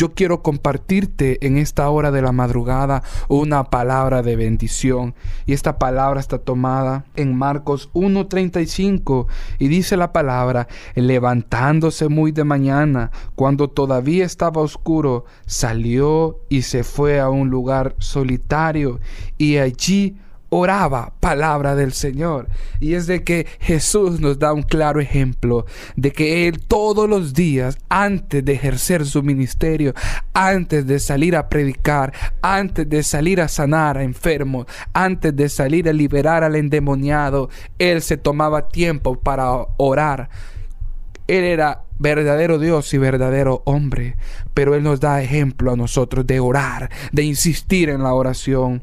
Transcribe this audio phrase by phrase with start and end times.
[0.00, 5.14] Yo quiero compartirte en esta hora de la madrugada una palabra de bendición.
[5.44, 9.26] Y esta palabra está tomada en Marcos 1.35
[9.58, 16.82] y dice la palabra, levantándose muy de mañana, cuando todavía estaba oscuro, salió y se
[16.82, 19.00] fue a un lugar solitario
[19.36, 20.16] y allí
[20.50, 22.48] oraba palabra del Señor.
[22.78, 25.64] Y es de que Jesús nos da un claro ejemplo
[25.96, 29.94] de que Él todos los días, antes de ejercer su ministerio,
[30.34, 35.88] antes de salir a predicar, antes de salir a sanar a enfermos, antes de salir
[35.88, 37.48] a liberar al endemoniado,
[37.78, 40.28] Él se tomaba tiempo para orar.
[41.28, 44.16] Él era verdadero Dios y verdadero hombre,
[44.52, 48.82] pero Él nos da ejemplo a nosotros de orar, de insistir en la oración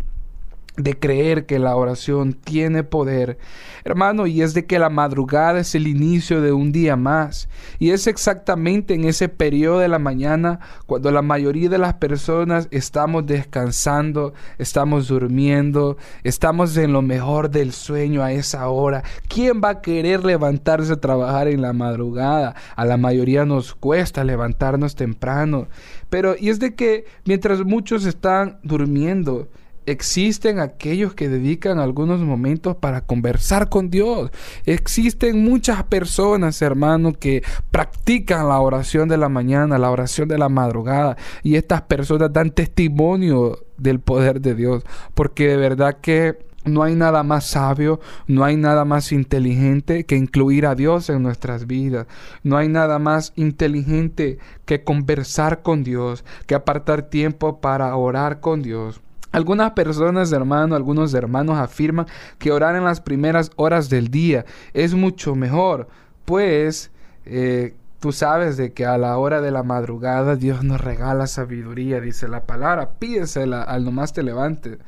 [0.78, 3.39] de creer que la oración tiene poder,
[3.83, 7.50] hermano, y es de que la madrugada es el inicio de un día más.
[7.80, 12.67] Y es exactamente en ese periodo de la mañana cuando la mayoría de las personas
[12.70, 19.03] estamos descansando, estamos durmiendo, estamos en lo mejor del sueño a esa hora.
[19.28, 22.53] ¿Quién va a querer levantarse a trabajar en la madrugada?
[22.75, 25.67] A la mayoría nos cuesta levantarnos temprano.
[26.09, 29.50] Pero, y es de que mientras muchos están durmiendo,
[29.88, 34.30] existen aquellos que dedican algunos momentos para conversar con Dios.
[34.66, 40.50] Existen muchas personas, hermano, que practican la oración de la mañana, la oración de la
[40.50, 41.18] madrugada.
[41.42, 44.84] Y estas personas dan testimonio del poder de Dios.
[45.14, 50.18] Porque de verdad que no hay nada más sabio, no hay nada más inteligente que
[50.18, 52.08] incluir a Dios en nuestras vidas.
[52.44, 58.62] No hay nada más inteligente que conversar con Dios, que apartar tiempo para orar con
[58.62, 59.02] Dios.
[59.38, 62.08] Algunas personas, hermano, algunos hermanos afirman
[62.40, 65.89] que orar en las primeras horas del día es mucho mejor,
[66.26, 66.89] pues
[67.23, 72.02] eh, tú sabes de que a la hora de la madrugada Dios nos regala sabiduría,
[72.02, 74.80] dice la palabra, pídesela al nomás te levante.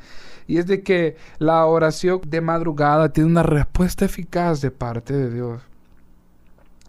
[0.47, 5.31] Y es de que la oración de madrugada tiene una respuesta eficaz de parte de
[5.31, 5.61] Dios.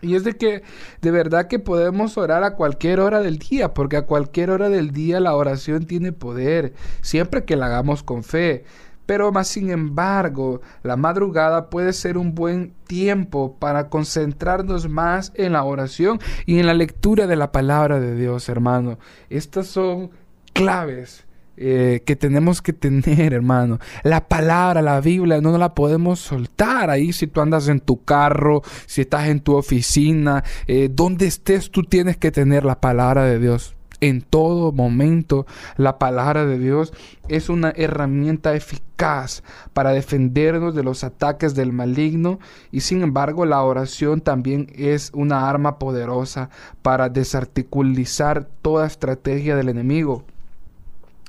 [0.02, 0.62] Y es de que
[1.00, 4.92] de verdad que podemos orar a cualquier hora del día, porque a cualquier hora del
[4.92, 8.64] día la oración tiene poder, siempre que la hagamos con fe.
[9.06, 15.54] Pero más sin embargo, la madrugada puede ser un buen tiempo para concentrarnos más en
[15.54, 18.98] la oración y en la lectura de la palabra de Dios, hermano.
[19.28, 20.12] Estas son
[20.52, 21.26] claves
[21.62, 23.78] eh, que tenemos que tener, hermano.
[24.02, 28.62] La palabra, la Biblia, no la podemos soltar ahí si tú andas en tu carro,
[28.86, 33.38] si estás en tu oficina, eh, donde estés, tú tienes que tener la palabra de
[33.38, 33.74] Dios.
[34.00, 35.44] En todo momento,
[35.76, 36.94] la palabra de Dios
[37.28, 39.42] es una herramienta eficaz
[39.74, 42.38] para defendernos de los ataques del maligno
[42.72, 46.48] y sin embargo la oración también es una arma poderosa
[46.80, 50.24] para desarticulizar toda estrategia del enemigo.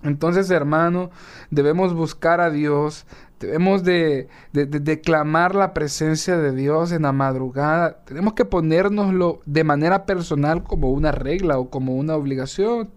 [0.04, 1.12] Entonces, hermano,
[1.50, 3.06] debemos buscar a Dios,
[3.40, 10.06] debemos de, declamar la presencia de Dios en la madrugada, tenemos que ponérnoslo de manera
[10.06, 12.90] personal como una regla o como una obligación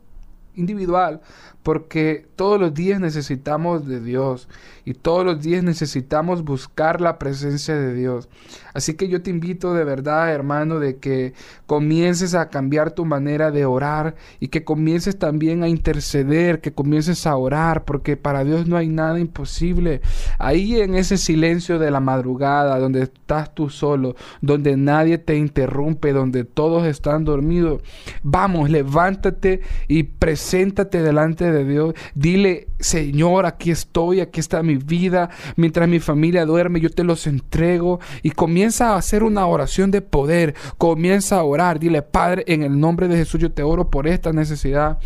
[0.55, 1.21] individual,
[1.63, 4.49] porque todos los días necesitamos de Dios
[4.85, 8.29] y todos los días necesitamos buscar la presencia de Dios.
[8.75, 11.33] Así que yo te invito de verdad, hermano, de que
[11.67, 17.27] comiences a cambiar tu manera de orar y que comiences también a interceder, que comiences
[17.27, 20.03] a orar, porque para Dios no hay nada imposible.
[20.39, 26.13] Ahí en ese silencio de la madrugada, donde estás tú solo, donde nadie te interrumpe,
[26.13, 27.81] donde todos están dormidos,
[28.23, 30.03] vamos, levántate y
[30.45, 31.95] preséntate delante de Dios.
[32.15, 35.31] Dile, Señor, aquí estoy, aquí está mi vida.
[35.57, 37.99] Mientras mi familia duerme, yo te los entrego.
[38.23, 40.55] Y comienza a hacer una oración de poder.
[40.77, 41.79] Comienza a orar.
[41.79, 44.99] Dile, Padre, en el nombre de Jesús, yo te oro por esta necesidad.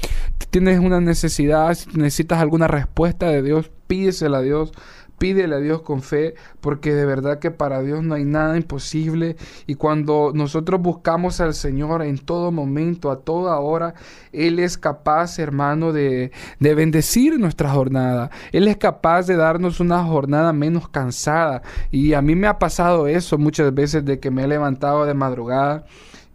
[0.50, 4.72] Tienes una necesidad, si necesitas alguna respuesta de Dios, pídesela a Dios.
[5.18, 9.36] Pídele a Dios con fe, porque de verdad que para Dios no hay nada imposible.
[9.66, 13.94] Y cuando nosotros buscamos al Señor en todo momento, a toda hora,
[14.32, 18.30] Él es capaz, hermano, de, de bendecir nuestra jornada.
[18.52, 21.62] Él es capaz de darnos una jornada menos cansada.
[21.90, 25.14] Y a mí me ha pasado eso muchas veces de que me he levantado de
[25.14, 25.84] madrugada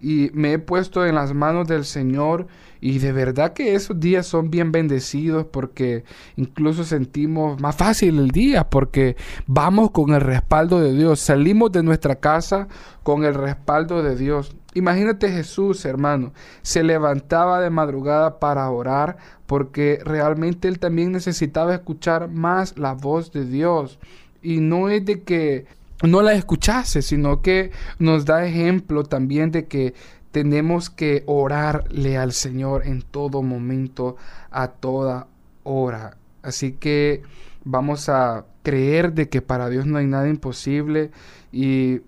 [0.04, 2.48] y me he puesto en las manos del Señor
[2.82, 6.04] y de verdad que esos días son bien bendecidos porque
[6.36, 9.16] incluso sentimos más fácil el día porque
[9.48, 12.68] vamos con el respaldo de Dios, salimos de nuestra casa
[13.02, 14.54] con el respaldo de Dios.
[14.74, 16.34] Imagínate Jesús, hermano,
[16.64, 19.16] se levantaba de madrugada para orar
[19.46, 24.00] porque realmente él también necesitaba escuchar más la voz de Dios.
[24.42, 25.66] Y no es de que
[26.04, 29.94] no la escuchase, sino que nos da ejemplo también de que
[30.32, 34.18] tenemos que orarle al Señor en todo momento,
[34.52, 35.28] a toda
[35.64, 36.18] hora.
[36.42, 37.22] Así que
[37.64, 41.12] vamos a creer de que para Dios no hay nada imposible
[41.52, 42.02] y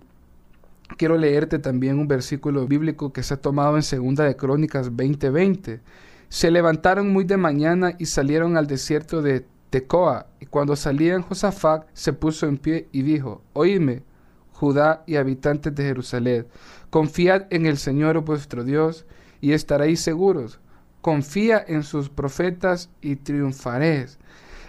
[0.98, 5.80] quiero leerte también un versículo bíblico que se ha tomado en Segunda de Crónicas 20:20.
[6.30, 9.45] Se levantaron muy de mañana y salieron al desierto de
[10.39, 14.04] Y cuando salían Josafat se puso en pie y dijo, Oídme,
[14.51, 16.48] Judá y habitantes de Jerusalén,
[16.89, 19.06] confiad en el Señor vuestro Dios
[19.42, 20.60] y estaréis seguros.
[21.01, 24.18] Confía en sus profetas y triunfaréis.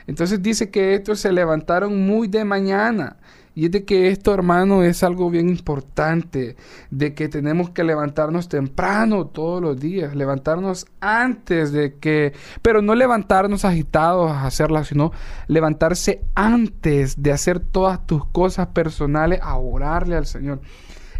[0.06, 3.16] Entonces dice que estos se levantaron muy de mañana
[3.56, 6.56] y es de que esto, hermano, es algo bien importante,
[6.90, 12.94] de que tenemos que levantarnos temprano todos los días, levantarnos antes de que, pero no
[12.94, 15.10] levantarnos agitados a hacerla, sino
[15.46, 20.60] levantarse antes de hacer todas tus cosas personales, a orarle al Señor.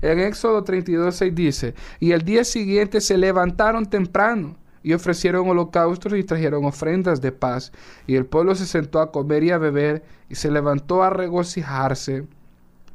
[0.03, 6.13] En Éxodo 32, 6 dice, y el día siguiente se levantaron temprano y ofrecieron holocaustos
[6.13, 7.73] y trajeron ofrendas de paz.
[8.07, 12.25] Y el pueblo se sentó a comer y a beber y se levantó a regocijarse.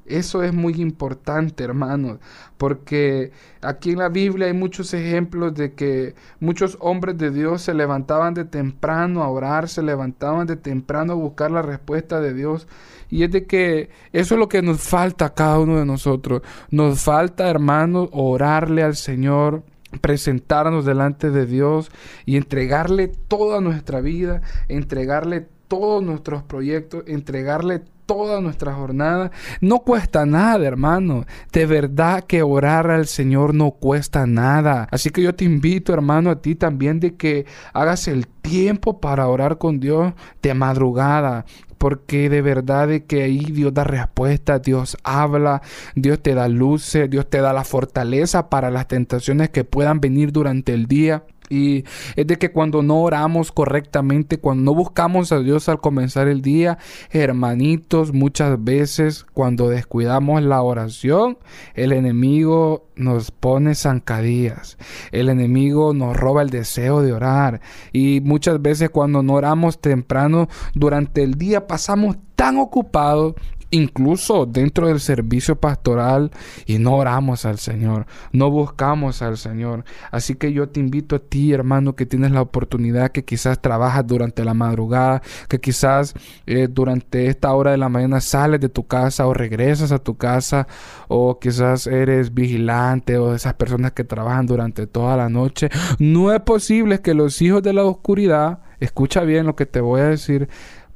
[0.06, 2.20] Eso es muy importante, hermanos,
[2.58, 7.74] porque aquí en la Biblia hay muchos ejemplos de que muchos hombres de Dios se
[7.74, 12.70] levantaban de temprano a orar, se levantaban de temprano a buscar la respuesta de Dios.
[13.10, 16.42] Y es de que eso es lo que nos falta a cada uno de nosotros.
[16.70, 19.64] Nos falta, hermanos, orarle al Señor,
[20.00, 21.92] presentarnos delante de Dios
[22.26, 29.32] y entregarle toda nuestra vida, entregarle todos nuestros proyectos, entregarle toda nuestra jornada.
[29.62, 31.26] No cuesta nada, hermano.
[31.54, 34.90] De verdad que orar al Señor no cuesta nada.
[34.92, 39.30] Así que yo te invito, hermano, a ti también de que hagas el tiempo para
[39.30, 41.46] orar con Dios de madrugada
[41.82, 45.64] porque de verdad de que ahí Dios da respuesta, Dios habla,
[45.96, 50.32] Dios te da luces, Dios te da la fortaleza para las tentaciones que puedan venir
[50.32, 51.24] durante el día.
[51.52, 51.84] Y
[52.16, 56.42] es de que cuando no oramos correctamente, cuando no buscamos a Dios al comenzar el
[56.42, 56.78] día,
[57.12, 61.38] hermanitos, muchas veces cuando descuidamos la oración,
[61.76, 64.78] el enemigo nos pone zancadillas.
[65.12, 67.60] El enemigo nos roba el deseo de orar.
[67.92, 73.36] Y muchas veces cuando no oramos temprano durante el día pasamos tan ocupados
[73.72, 76.32] incluso dentro del servicio pastoral
[76.66, 79.86] y no oramos al Señor, no buscamos al Señor.
[80.12, 84.06] Así que yo te invito a ti, hermano, que tienes la oportunidad, que quizás trabajas
[84.06, 86.14] durante la madrugada, que quizás
[86.46, 90.16] eh, durante esta hora de la mañana sales de tu casa o regresas a tu
[90.16, 90.68] casa,
[91.08, 95.70] o quizás eres vigilante o esas personas que trabajan durante toda la noche.
[95.98, 100.02] No es posible que los hijos de la oscuridad, escucha bien lo que te voy
[100.02, 100.50] a decir,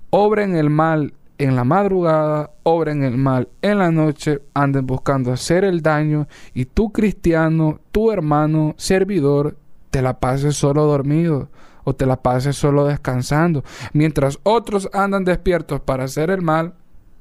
[0.09, 5.63] obren el mal en la madrugada, obren el mal en la noche, anden buscando hacer
[5.63, 9.57] el daño y tú cristiano, tu hermano, servidor,
[9.91, 11.49] te la pases solo dormido
[11.83, 13.63] o te la pases solo descansando.
[13.93, 16.73] Mientras otros andan despiertos para hacer el mal,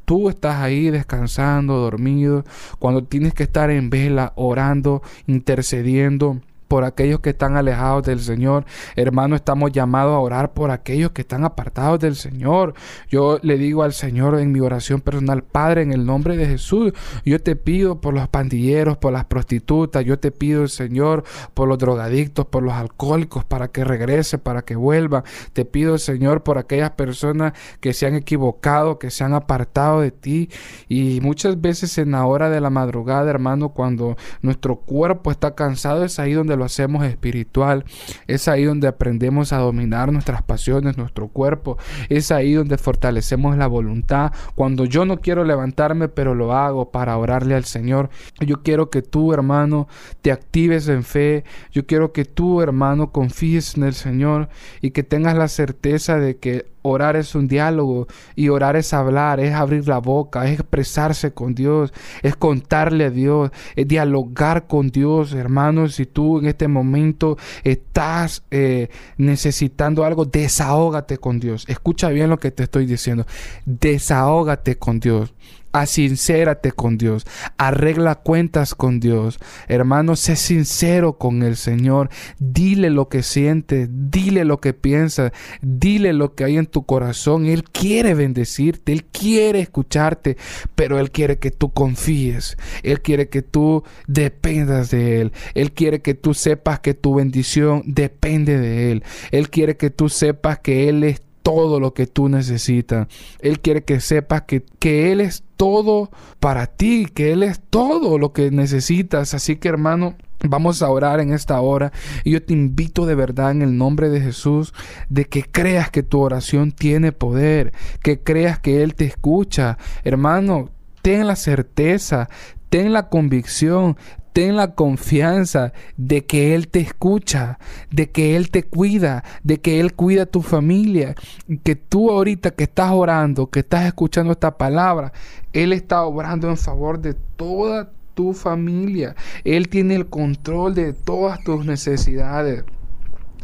[0.05, 2.45] tú estás ahí descansando, dormido,
[2.79, 6.41] cuando tienes que estar en vela, orando, intercediendo
[6.75, 8.65] por aquellos que están alejados del Señor.
[8.97, 12.75] Hermano, estamos llamados a orar por aquellos que están apartados del Señor.
[13.09, 16.93] Yo le digo al Señor en mi oración personal, Padre, en el nombre de Jesús,
[17.25, 21.23] yo te pido por los pandilleros, por las prostitutas, yo te pido, Señor,
[21.55, 25.23] por los drogadictos, por los alcohólicos, para que regrese, para que vuelva.
[25.53, 30.11] Te pido, Señor, por aquellas personas que se han equivocado, que se han apartado de
[30.11, 30.51] ti.
[30.89, 36.03] Y muchas veces en la hora de la madrugada, hermano, cuando nuestro cuerpo está cansado,
[36.05, 37.85] es ahí donde lo hacemos espiritual.
[38.27, 41.79] Es ahí donde aprendemos a dominar nuestras pasiones, nuestro cuerpo.
[42.09, 44.33] Es ahí donde fortalecemos la voluntad.
[44.55, 48.11] Cuando yo no quiero levantarme, pero lo hago para orarle al Señor.
[48.41, 49.89] Yo quiero que tú, hermano,
[50.23, 51.45] te actives en fe.
[51.71, 54.49] Yo quiero que tú, hermano, confíes en el Señor
[54.81, 59.41] y que tengas la certeza de que Orar es un diálogo y orar es hablar,
[59.41, 64.91] es abrir la boca, es expresarse con Dios, es contarle a Dios, es dialogar con
[64.91, 65.95] Dios, hermanos.
[65.95, 71.65] Si tú en este momento estás eh, necesitando algo, desahógate con Dios.
[71.69, 73.27] Escucha bien lo que te estoy diciendo.
[73.67, 75.35] Desahógate con Dios.
[75.75, 77.27] Asincérate con Dios,
[77.59, 79.41] arregla cuentas con Dios.
[79.67, 86.13] Hermano, sé sincero con el Señor, dile lo que sientes, dile lo que piensas, dile
[86.13, 87.47] lo que hay en tu corazón.
[87.47, 90.37] Él quiere bendecirte, Él quiere escucharte,
[90.77, 96.03] pero Él quiere que tú confíes, Él quiere que tú dependas de Él, Él quiere
[96.03, 99.03] que tú sepas que tu bendición depende de Él,
[99.33, 103.07] Él quiere que tú sepas que Él es todo lo que tú necesitas.
[103.39, 106.11] Él quiere que sepas que, que Él es todo
[106.41, 109.35] para ti, que Él es todo lo que necesitas.
[109.35, 111.91] Así que hermano, Vamos a orar en esta hora
[112.23, 114.75] y yo te invito de verdad en el nombre de Jesús
[115.09, 117.73] de que creas que tu oración tiene poder,
[118.03, 119.79] que creas que Él te escucha.
[120.03, 120.69] Hermano,
[121.01, 122.29] ten la certeza,
[122.69, 123.97] ten la convicción,
[124.35, 127.61] ten la confianza de que Él te escucha,
[127.93, 131.15] de que Él te cuida, de que Él cuida a tu familia,
[131.63, 135.13] que tú ahorita que estás orando, que estás escuchando esta palabra,
[135.53, 139.15] Él está obrando en favor de toda tu familia.
[139.45, 142.65] Él tiene el control de todas tus necesidades.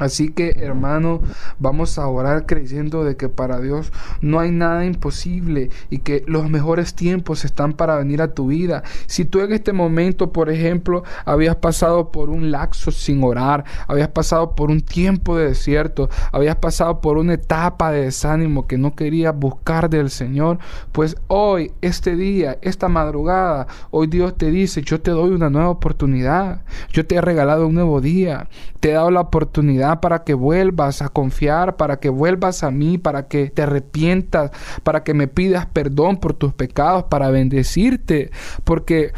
[0.00, 1.21] Así que hermano,
[1.59, 3.92] vamos a orar creyendo de que para Dios
[4.23, 8.83] no hay nada imposible y que los mejores tiempos están para venir a tu vida.
[9.07, 14.09] Si tú en este momento, por ejemplo, habías pasado por un laxo sin orar, habías
[14.09, 18.95] pasado por un tiempo de desierto, habías pasado por una etapa de desánimo que no
[18.95, 20.59] querías buscar del Señor,
[20.92, 25.69] pues hoy, este día, esta madrugada, hoy Dios te dice, yo te doy una nueva
[25.69, 28.49] oportunidad, yo te he regalado un nuevo día,
[28.80, 32.99] te he dado la oportunidad para que vuelvas a confiar, para que vuelvas a mí,
[32.99, 34.53] para que te arrepientas,
[34.85, 38.31] para que me pidas perdón por tus pecados, para bendecirte,
[38.65, 39.13] porque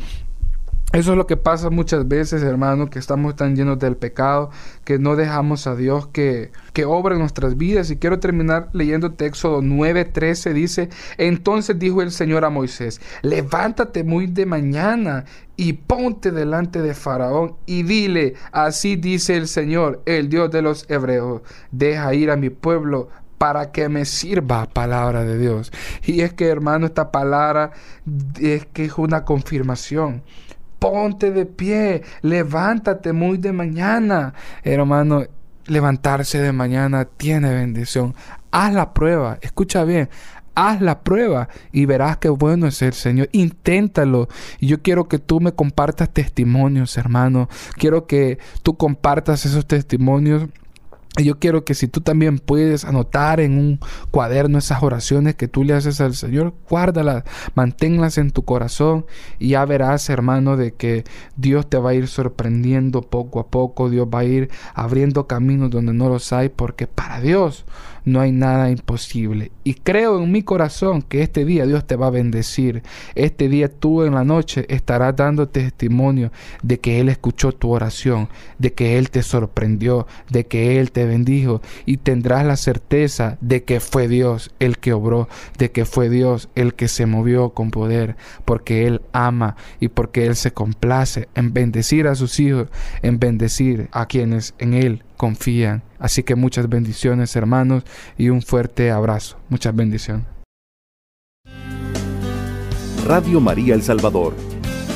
[0.93, 4.51] eso es lo que pasa muchas veces, hermano, que estamos tan llenos del pecado,
[4.85, 7.91] que no dejamos a Dios que, que obra en nuestras vidas.
[7.91, 10.53] Y quiero terminar leyendo Éxodo 9:13.
[10.53, 15.25] Dice, entonces dijo el Señor a Moisés, levántate muy de mañana
[15.57, 20.91] y ponte delante de Faraón y dile, así dice el Señor, el Dios de los
[20.91, 23.09] hebreos, deja ir a mi pueblo
[23.39, 25.73] para que me sirva palabra de Dios.
[26.05, 27.73] Y es que, hermano, esta palabra
[28.39, 30.23] es que es una confirmación
[30.83, 34.35] ponte de pie, levántate muy de mañana.
[34.65, 35.23] Hermano,
[35.67, 38.17] levantarse de mañana tiene bendición.
[38.51, 40.11] Haz la prueba, escucha bien,
[40.57, 43.29] haz la prueba y verás qué bueno es el Señor.
[43.31, 44.29] Inténtalo.
[44.59, 47.49] Y yo quiero que tú me compartas testimonios, hermano.
[47.77, 50.49] Quiero que tú compartas esos testimonios
[51.19, 55.47] y yo quiero que si tú también puedes anotar en un cuaderno esas oraciones que
[55.47, 59.05] tú le haces al Señor, guárdalas, manténlas en tu corazón
[59.39, 61.05] y ya verás, hermano, de que
[61.37, 65.71] Dios te va a ir sorprendiendo poco a poco, Dios va a ir abriendo caminos
[65.71, 67.67] donde no los hay, porque para Dios
[68.05, 69.53] no hay nada imposible.
[69.65, 72.83] Y creo en mi corazón que este día Dios te va a bendecir.
[73.15, 78.29] Este día tú en la noche estarás dando testimonio de que Él escuchó tu oración,
[78.59, 83.81] de que Él te sorprendió, de que Él bendijo y tendrás la certeza de que
[83.81, 85.29] fue Dios el que obró,
[85.59, 90.27] de que fue Dios el que se movió con poder, porque Él ama y porque
[90.27, 92.69] Él se complace en bendecir a sus hijos,
[93.03, 95.83] en bendecir a quienes en Él confían.
[95.99, 97.85] Así que muchas bendiciones hermanos
[98.19, 99.39] y un fuerte abrazo.
[99.49, 100.25] Muchas bendiciones.
[103.07, 104.35] Radio María El Salvador,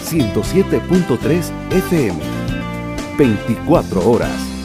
[0.05, 2.19] 107.3 FM,
[3.19, 4.56] 24 horas.